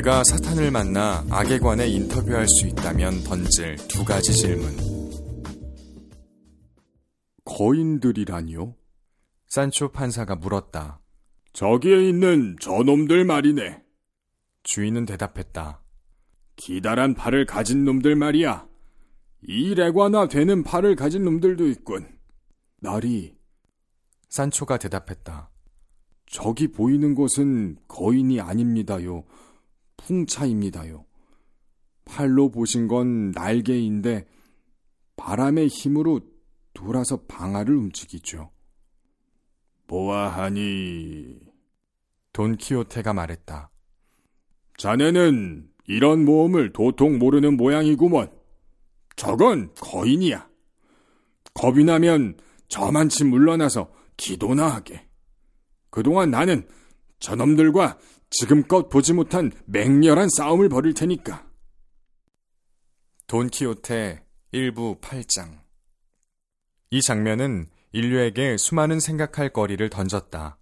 [0.00, 4.74] 내가 사탄을 만나 악에 관해 인터뷰할 수 있다면 던질 두 가지 질문.
[7.44, 8.76] 거인들이라니요?
[9.48, 11.00] 산초 판사가 물었다.
[11.52, 13.82] 저기에 있는 저놈들 말이네.
[14.62, 15.82] 주인은 대답했다.
[16.56, 18.66] 기다란 팔을 가진 놈들 말이야.
[19.42, 22.08] 이 레과나 되는 팔을 가진 놈들도 있군.
[22.80, 23.36] 나리.
[24.30, 25.50] 산초가 대답했다.
[26.24, 29.24] 저기 보이는 것은 거인이 아닙니다요.
[30.10, 31.04] 풍차입니다요.
[32.04, 34.26] 팔로 보신 건 날개인데
[35.14, 36.20] 바람의 힘으로
[36.74, 38.50] 돌아서 방아를 움직이죠.
[39.86, 41.38] 보아하니
[42.32, 43.70] 돈키호테가 말했다.
[44.76, 48.32] 자네는 이런 모험을 도통 모르는 모양이구먼.
[49.14, 50.48] 저건 거인이야.
[51.54, 52.36] 겁이 나면
[52.68, 55.06] 저만치 물러나서 기도나 하게.
[55.90, 56.66] 그동안 나는
[57.18, 57.98] 저놈들과
[58.30, 61.46] 지금껏 보지 못한 맹렬한 싸움을 벌일 테니까.
[63.26, 65.60] 돈키호테 1부 8장
[66.90, 70.58] 이 장면은 인류에게 수많은 생각할 거리를 던졌다.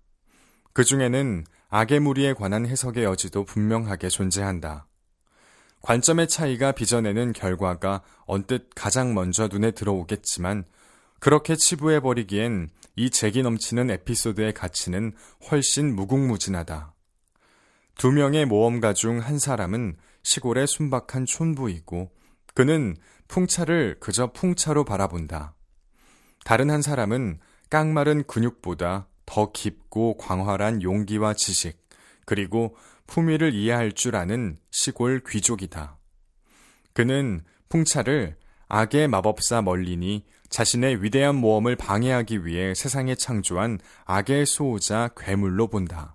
[0.73, 4.87] 그 중에는 악의 무리에 관한 해석의 여지도 분명하게 존재한다.
[5.83, 10.65] 관점의 차이가 빚어내는 결과가 언뜻 가장 먼저 눈에 들어오겠지만
[11.21, 15.13] 그렇게 치부해버리기엔 이 재기 넘치는 에피소드의 가치는
[15.51, 16.95] 훨씬 무궁무진하다.
[17.99, 22.13] 두 명의 모험가 중 한 사람은 시골의 순박한 촌부이고
[22.55, 22.97] 그는
[23.27, 25.55] 풍차를 그저 풍차로 바라본다.
[26.45, 31.77] 다른 한 사람은 깡마른 근육보다 더 깊고 광활한 용기와 지식,
[32.25, 32.77] 그리고
[33.09, 35.99] 품위를 이해할 줄 아는 시골 귀족이다.
[36.93, 38.37] 그는 풍차를
[38.69, 46.15] 악의 마법사 멀린이 자신의 위대한 모험을 방해하기 위해 세상에 창조한 악의 수호자 괴물로 본다.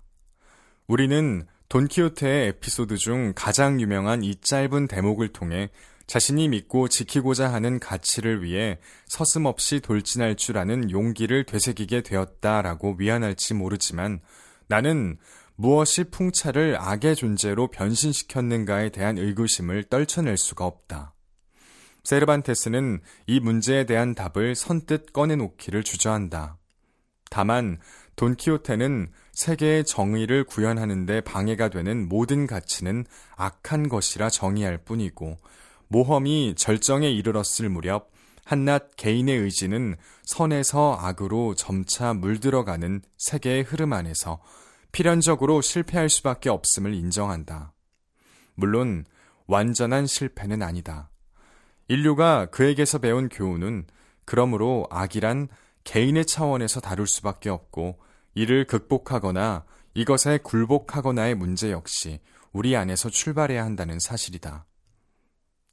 [0.86, 5.70] 우리는 돈키호테의 에피소드 중 가장 유명한 이 짧은 대목을 통해
[6.06, 14.20] 자신이 믿고 지키고자 하는 가치를 위해 서슴없이 돌진할 줄 아는 용기를 되새기게 되었다라고 위안할지 모르지만
[14.68, 15.18] 나는
[15.56, 21.14] 무엇이 풍차를 악의 존재로 변신시켰는가에 대한 의구심을 떨쳐낼 수가 없다.
[22.04, 26.56] 세르반테스는 이 문제에 대한 답을 선뜻 꺼내놓기를 주저한다.
[27.30, 27.80] 다만
[28.14, 33.04] 돈키호테는 세계의 정의를 구현하는데 방해가 되는 모든 가치는
[33.36, 35.36] 악한 것이라 정의할 뿐이고
[35.88, 38.10] 모험이 절정에 이르렀을 무렵
[38.44, 44.40] 한낱 개인의 의지는 선에서 악으로 점차 물들어가는 세계의 흐름 안에서
[44.92, 47.72] 필연적으로 실패할 수밖에 없음을 인정한다.
[48.54, 49.04] 물론
[49.46, 51.10] 완전한 실패는 아니다.
[51.88, 53.86] 인류가 그에게서 배운 교훈은
[54.24, 55.48] 그러므로 악이란
[55.84, 57.98] 개인의 차원에서 다룰 수밖에 없고
[58.34, 59.64] 이를 극복하거나
[59.94, 62.20] 이것에 굴복하거나의 문제 역시
[62.52, 64.66] 우리 안에서 출발해야 한다는 사실이다.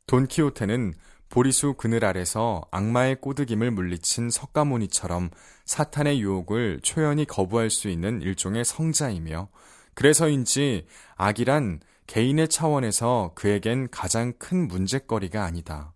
[0.08, 0.94] 돈키호테는
[1.30, 5.30] 보리수 그늘 아래서 악마의 꼬드김을 물리친 석가모니처럼
[5.66, 9.48] 사탄의 유혹을 초연히 거부할 수 있는 일종의 성자이며
[9.94, 15.94] 그래서인지 악이란 개인의 차원에서 그에겐 가장 큰 문제거리가 아니다.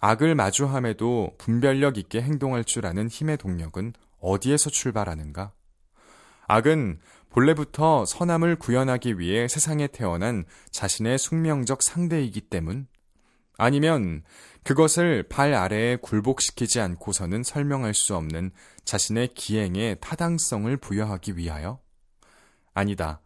[0.00, 5.52] 악을 마주함에도 분별력 있게 행동할 줄 아는 힘의 동력은 어디에서 출발하는가?
[6.48, 7.00] 악은
[7.30, 12.86] 본래부터 선함을 구현하기 위해 세상에 태어난 자신의 숙명적 상대이기 때문
[13.58, 14.22] 아니면
[14.64, 18.50] 그것을 발 아래에 굴복시키지 않고서는 설명할 수 없는
[18.84, 21.80] 자신의 기행에 타당성을 부여하기 위하여?
[22.74, 23.20] 아니다.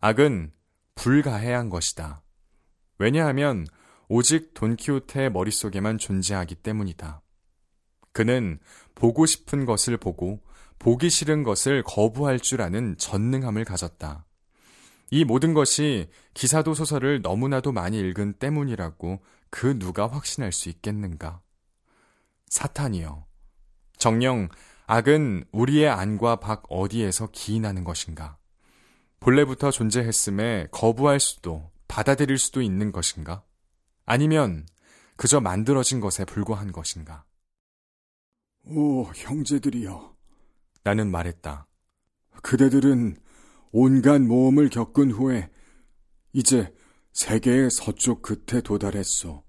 [0.00, 0.52] 악은
[0.94, 2.22] 불가해한 것이다.
[2.98, 3.66] 왜냐하면
[4.08, 7.21] 오직 돈키호테의 머릿속에만 존재하기 때문이다.
[8.12, 8.58] 그는
[8.94, 10.40] 보고 싶은 것을 보고
[10.78, 14.26] 보기 싫은 것을 거부할 줄 아는 전능함을 가졌다.
[15.10, 21.40] 이 모든 것이 기사도 소설을 너무나도 많이 읽은 때문이라고 그 누가 확신할 수 있겠는가?
[22.48, 23.26] 사탄이여.
[23.98, 24.48] 정령
[24.86, 28.38] 악은 우리의 안과 밖 어디에서 기인하는 것인가?
[29.20, 33.44] 본래부터 존재했음에 거부할 수도 받아들일 수도 있는 것인가?
[34.04, 34.66] 아니면
[35.16, 37.24] 그저 만들어진 것에 불과한 것인가?
[38.64, 40.16] 오, 형제들이여.
[40.84, 41.66] 나는 말했다.
[42.42, 43.16] 그대들은
[43.72, 45.50] 온갖 모험을 겪은 후에
[46.32, 46.72] 이제
[47.12, 49.42] 세계의 서쪽 끝에 도달했소.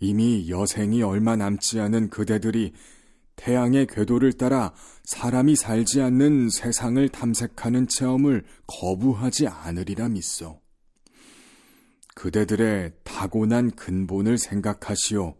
[0.00, 2.72] 이미 여생이 얼마 남지 않은 그대들이
[3.36, 4.74] 태양의 궤도를 따라
[5.04, 10.60] 사람이 살지 않는 세상을 탐색하는 체험을 거부하지 않으리라 믿소.
[12.14, 15.36] 그대들의 타고난 근본을 생각하시오.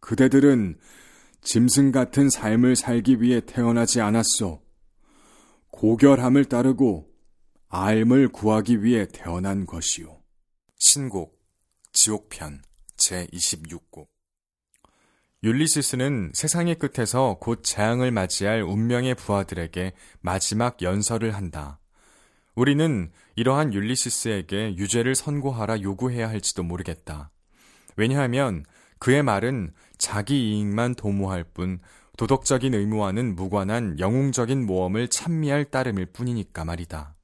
[0.00, 0.78] 그대들은
[1.42, 4.62] 짐승 같은 삶을 살기 위해 태어나지 않았소.
[5.70, 7.10] 고결함을 따르고
[7.70, 10.20] 삶을 구하기 위해 태어난 것이요.
[10.78, 11.40] 신곡
[11.92, 12.62] 지옥편
[12.96, 14.06] 제26곡
[15.42, 21.80] 율리시스는 세상의 끝에서 곧 재앙을 맞이할 운명의 부하들에게 마지막 연설을 한다.
[22.54, 27.30] 우리는 이러한 율리시스에게 유죄를 선고하라 요구해야 할지도 모르겠다.
[27.96, 28.64] 왜냐하면
[28.98, 31.78] 그의 말은 자기 이익만 도모할 뿐
[32.18, 37.14] 도덕적인 의무와는 무관한 영웅적인 모험을 찬미할 따름일 뿐이니까 말이다.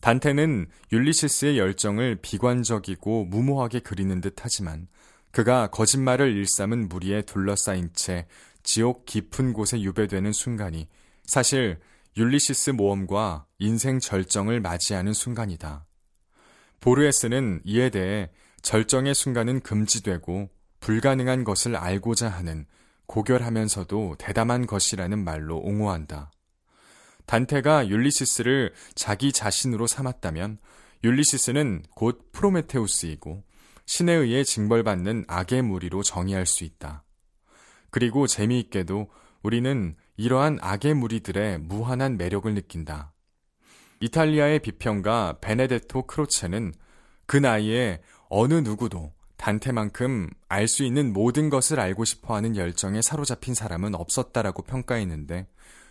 [0.00, 4.86] 단테는 율리시스의 열정을 비관적이고 무모하게 그리는 듯 하지만
[5.32, 8.26] 그가 거짓말을 일삼은 무리에 둘러싸인 채
[8.62, 10.88] 지옥 깊은 곳에 유배되는 순간이
[11.24, 11.80] 사실
[12.16, 15.84] 율리시스 모험과 인생 절정을 맞이하는 순간이다.
[16.78, 18.30] 보르에스는 이에 대해
[18.62, 20.48] 절정의 순간은 금지되고
[20.82, 22.66] 불가능한 것을 알고자 하는
[23.06, 26.32] 고결하면서도 대담한 것이라는 말로 옹호한다.
[27.24, 30.58] 단테가 율리시스를 자기 자신으로 삼았다면
[31.04, 33.44] 율리시스는 곧 프로메테우스이고
[33.86, 37.04] 신에 의해 징벌받는 악의 무리로 정의할 수 있다.
[37.90, 39.08] 그리고 재미있게도
[39.42, 43.12] 우리는 이러한 악의 무리들의 무한한 매력을 느낀다.
[44.00, 46.74] 이탈리아의 비평가 베네데토 크로체는
[47.26, 49.12] 그 나이에 어느 누구도
[49.42, 55.48] 단테만큼 알 수 있는 모든 것을 알고 싶어 하는 열정에 사로잡힌 사람은 없었다라고 평가했는데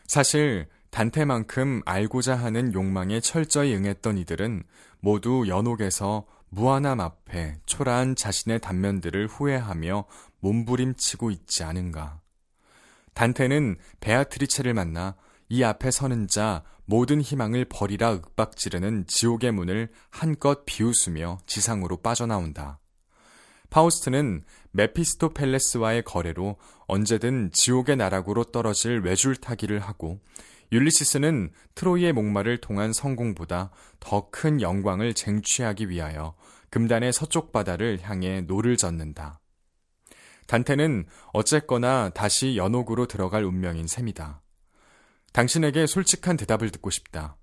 [0.08, 4.64] 사실 단테만큼 알고자 하는 욕망에 철저히 응했던 이들은
[5.02, 10.06] 모두 연옥에서 무한함 앞에 초라한 자신의 단면들을 후회하며
[10.40, 12.22] 몸부림치고 있지 않은가.
[13.14, 15.16] 단테는 베아트리체를 만나
[15.50, 22.81] 이 앞에 서는 자 모든 희망을 버리라 윽박지르는 지옥의 문을 한껏 비웃으며 지상으로 빠져나온다.
[23.72, 26.58] 파우스트는 메피스토펠레스와의 거래로
[26.88, 30.20] 언제든 지옥의 나락으로 떨어질 외줄타기를 하고
[30.72, 36.36] 율리시스는 트로이의 목마를 통한 성공보다 더 큰 영광을 쟁취하기 위하여
[36.70, 39.42] 금단의 서쪽 바다를 향해 노를 젓는다.
[40.48, 44.42] 단테는 어쨌거나 다시 연옥으로 들어갈 운명인 셈이다.
[45.34, 47.38] 당신에게 솔직한 대답을 듣고 싶다.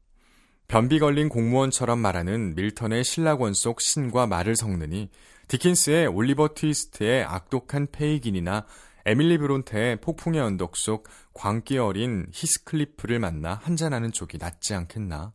[0.66, 5.10] 변비 걸린 공무원처럼 말하는 밀턴의 실낙원 속 신과 말을 섞느니
[5.48, 8.66] 디킨스의 올리버 트위스트의 악독한 페이긴이나
[9.06, 15.32] 에밀리 브론테의 폭풍의 언덕 속 광기 어린 히스클리프를 만나 한잔하는 쪽이 낫지 않겠나?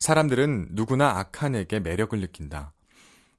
[0.00, 2.74] 사람들은 누구나 악한 에게 매력을 느낀다.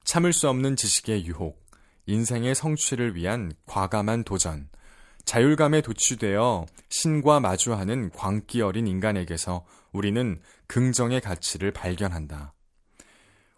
[0.04, 1.62] 참을 수 없는 지식의 유혹,
[2.06, 4.70] 인생의 성취를 위한 과감한 도전,
[5.26, 12.55] 자율감에 도취되어 신과 마주하는 광기 어린 인간에게서 우리는 긍정의 가치를 발견한다.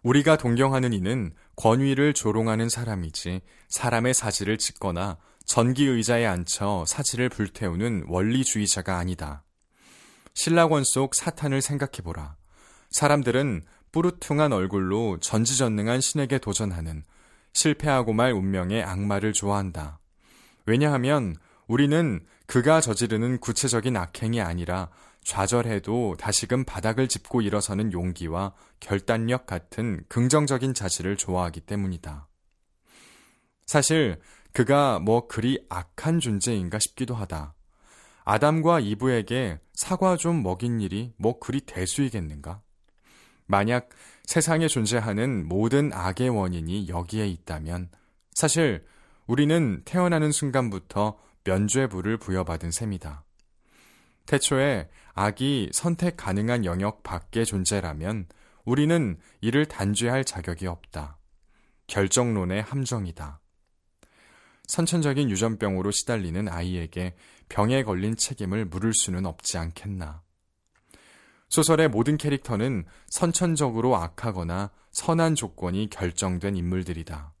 [0.03, 8.97] 우리가 동경하는 이는 권위를 조롱하는 사람이지 사람의 사지를 찍거나 전기 의자에 앉혀 사지를 불태우는 원리주의자가
[8.97, 9.43] 아니다.
[10.33, 12.37] 신라권 속 사탄을 생각해보라.
[12.91, 17.03] 사람들은 뿌르퉁한 얼굴로 전지전능한 신에게 도전하는
[17.53, 19.99] 실패하고 말 운명의 악마를 좋아한다.
[20.65, 21.35] 왜냐하면
[21.67, 24.89] 우리는 그가 저지르는 구체적인 악행이 아니라
[25.23, 32.27] 좌절해도 다시금 바닥을 짚고 일어서는 용기와 결단력 같은 긍정적인 자질을 좋아하기 때문이다.
[33.65, 34.19] 사실
[34.53, 37.53] 그가 뭐 그리 악한 존재인가 싶기도 하다.
[38.23, 42.61] 아담과 이브에게 사과 좀 먹인 일이 뭐 그리 대수이겠는가?
[43.45, 43.89] 만약
[44.25, 47.89] 세상에 존재하는 모든 악의 원인이 여기에 있다면
[48.33, 48.85] 사실
[49.25, 53.23] 우리는 태어나는 순간부터 면죄부를 부여받은 셈이다.
[54.29, 58.27] 태초에 악이 선택 가능한 영역 밖의 존재라면
[58.63, 61.17] 우리는 이를 단죄할 자격이 없다.
[61.87, 63.41] 결정론의 함정이다.
[64.67, 67.15] 선천적인 유전병으로 시달리는 아이에게
[67.49, 70.21] 병에 걸린 책임을 물을 수는 없지 않겠나.
[71.47, 77.33] 소설의 모든 캐릭터는 선천적으로 악하거나 선한 조건이 결정된 인물들이다.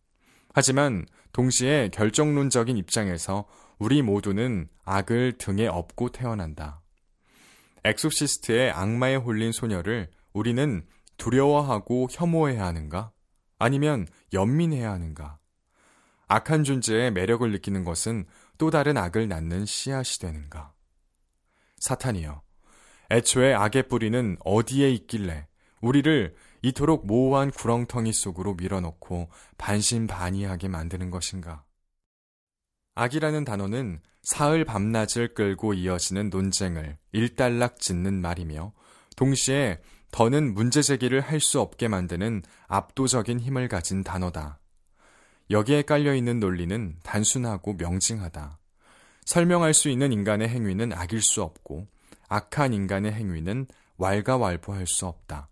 [0.55, 3.45] 하지만 동시에 결정론적인 입장에서
[3.79, 6.81] 우리 모두는 악을 등에 업고 태어난다.
[7.85, 13.11] 엑소시스트의 악마에 홀린 소녀를 우리는 두려워하고 혐오해야 하는가?
[13.57, 15.39] 아니면 연민해야 하는가?
[16.27, 18.25] 악한 존재의 매력을 느끼는 것은
[18.57, 20.73] 또 다른 악을 낳는 씨앗이 되는가?
[21.77, 22.41] 사탄이여,
[23.11, 25.47] 애초에 악의 뿌리는 어디에 있길래
[25.81, 31.63] 우리를 이토록 모호한 구렁텅이 속으로 밀어넣고 반신반의하게 만드는 것인가?
[32.99, 38.73] 악이라는 단어는 사흘 밤낮을 끌고 이어지는 논쟁을 일단락 짓는 말이며
[39.15, 39.79] 동시에
[40.11, 44.59] 더는 문제 제기를 할 수 없게 만드는 압도적인 힘을 가진 단어다.
[45.49, 48.59] 여기에 깔려 있는 논리는 단순하고 명징하다.
[49.23, 51.87] 설명할 수 있는 인간의 행위는 악일 수 없고
[52.27, 55.47] 악한 인간의 행위는 왈가왈부할 수 없다.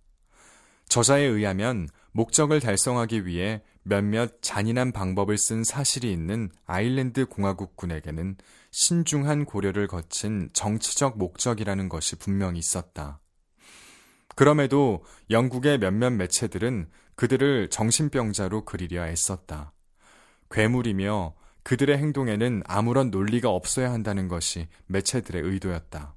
[0.89, 8.35] 저자에 의하면 목적을 달성하기 위해 몇몇 잔인한 방법을 쓴 사실이 있는 아일랜드 공화국군에게는
[8.71, 13.21] 신중한 고려를 거친 정치적 목적이라는 것이 분명히 있었다.
[14.35, 19.73] 그럼에도 영국의 몇몇 매체들은 그들을 정신병자로 그리려 애썼다.
[20.51, 26.13] 괴물이며 그들의 행동에는 아무런 논리가 없어야 한다는 것이 매체들의 의도였다.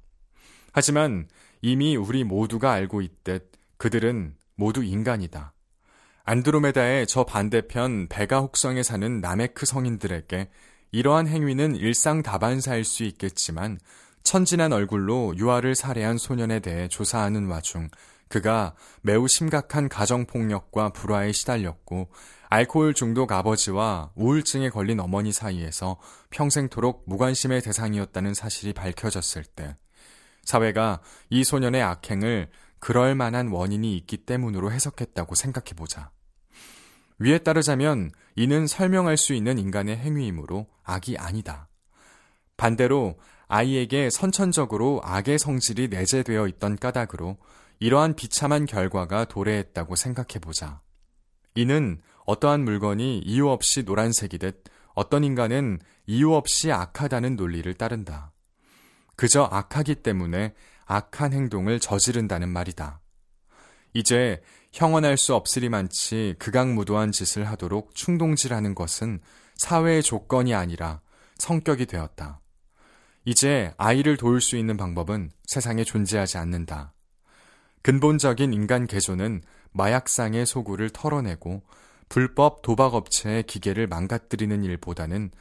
[0.73, 1.27] 하지만
[1.61, 5.53] 이미 우리 모두가 알고 있듯 그들은 모두 인간이다.
[6.23, 10.49] 안드로메다의 저 반대편 베가 혹성에 사는 나메크 성인들에게
[10.91, 13.79] 이러한 행위는 일상 다반사일 수 있겠지만
[14.23, 17.89] 천진한 얼굴로 유아를 살해한 소년에 대해 조사하는 와중
[18.27, 22.09] 그가 매우 심각한 가정폭력과 불화에 시달렸고
[22.49, 25.97] 알코올 중독 아버지와 우울증에 걸린 어머니 사이에서
[26.29, 29.75] 평생토록 무관심의 대상이었다는 사실이 밝혀졌을 때
[30.43, 32.49] 사회가 이 소년의 악행을
[32.81, 36.09] 그럴 만한 원인이 있기 때문으로 해석했다고 생각해 보자.
[37.19, 41.69] 위에 따르자면 이는 설명할 수 있는 인간의 행위이므로 악이 아니다.
[42.57, 47.37] 반대로 아이에게 선천적으로 악의 성질이 내재되어 있던 까닭으로
[47.79, 50.81] 이러한 비참한 결과가 도래했다고 생각해 보자.
[51.53, 54.63] 이는 어떠한 물건이 이유 없이 노란색이듯
[54.95, 58.31] 어떤 인간은 이유 없이 악하다는 논리를 따른다.
[59.15, 60.55] 그저 악하기 때문에
[60.91, 62.99] 악한 행동을 저지른다는 말이다.
[63.93, 64.41] 이제
[64.73, 69.21] 형언할 수 없으리만치 극악무도한 짓을 하도록 충동질하는 것은
[69.55, 71.01] 사회의 조건이 아니라
[71.37, 72.41] 성격이 되었다.
[73.23, 76.93] 이제 아이를 도울 수 있는 방법은 세상에 존재하지 않는다.
[77.83, 81.63] 근본적인 인간 개조는 마약상의 소굴을 털어내고
[82.09, 85.31] 불법 도박업체의 기계를 망가뜨리는 일보다는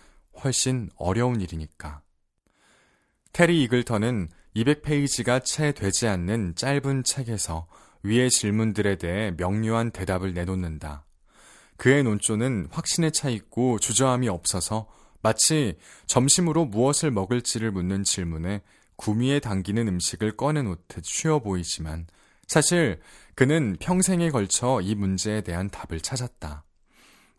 [0.45, 2.03] 훨씬 어려운 일이니까.
[3.33, 7.67] 테리 이글턴은 200페이지가 채 되지 않는 짧은 책에서
[8.03, 11.05] 위의 질문들에 대해 명료한 대답을 내놓는다.
[11.77, 14.89] 그의 논조는 확신에 차 있고 주저함이 없어서
[15.23, 18.63] 마치 점심으로 무엇을 먹을지를 묻는 질문에
[18.97, 22.07] 구미에 당기는 음식을 꺼내놓듯 쉬워 보이지만
[22.47, 23.01] 사실
[23.35, 26.65] 그는 평생에 걸쳐 이 문제에 대한 답을 찾았다.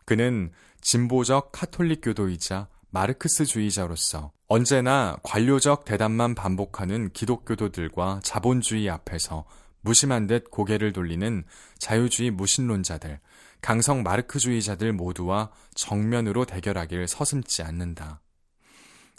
[0.04, 0.50] 그는
[0.80, 9.44] 진보적 카톨릭 교도이자 마르크스주의자로서 언제나 관료적 대답만 반복하는 기독교도들과 자본주의 앞에서
[9.80, 11.44] 무심한 듯 고개를 돌리는
[11.78, 13.18] 자유주의 무신론자들,
[13.60, 18.20] 강성 마르크주의자들 모두와 정면으로 대결하길 서슴지 않는다.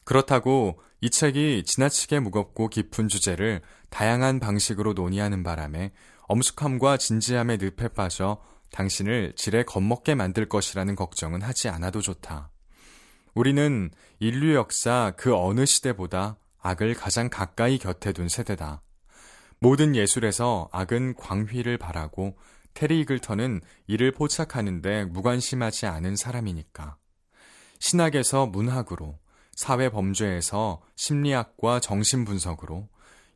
[0.05, 5.91] 그렇다고 이 책이 지나치게 무겁고 깊은 주제를 다양한 방식으로 논의하는 바람에
[6.27, 12.52] 엄숙함과 진지함의 늪에 빠져 당신을 지레 겁먹게 만들 것이라는 걱정은 하지 않아도 좋다.
[13.33, 18.81] 우리는 인류 역사 그 어느 시대보다 악을 가장 가까이 곁에 둔 세대다.
[19.59, 22.37] 모든 예술에서 악은 광휘를 바라고
[22.73, 26.97] 테리 이글턴은 이를 포착하는데 무관심하지 않은 사람이니까.
[27.79, 29.19] 신학에서 문학으로,
[29.55, 32.87] 사회 범죄에서 심리학과 정신분석으로,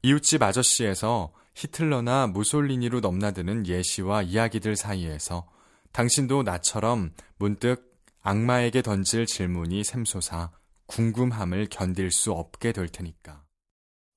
[0.04, 5.48] 이웃집 아저씨에서 히틀러나 무솔리니로 넘나드는 예시와 이야기들 사이에서
[5.92, 7.97] 당신도 나처럼 문득
[8.28, 10.52] 악마에게 던질 질문이 샘솟아
[10.88, 13.46] 궁금함을 견딜 수 없게 될 테니까.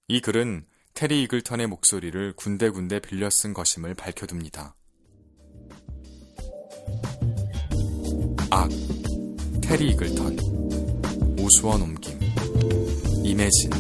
[0.08, 4.74] 이 글은 테리 이글턴의 목소리를 군데군데 빌려 쓴 것임을 밝혀둡니다.
[8.50, 8.68] 악,
[9.62, 10.36] 테리 이글턴,
[11.38, 12.18] 오수원 옮김,
[13.22, 13.70] 임혜진,